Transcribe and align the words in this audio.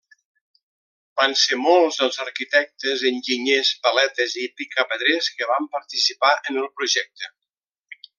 Van 1.19 1.33
ser 1.41 1.57
molts 1.65 1.99
els 2.07 2.17
arquitectes, 2.23 3.03
enginyers, 3.09 3.71
paletes 3.83 4.33
i 4.45 4.49
picapedrers 4.63 5.29
que 5.35 5.51
van 5.55 5.69
participar 5.77 6.33
en 6.53 6.59
el 6.63 6.71
projecte. 6.81 7.31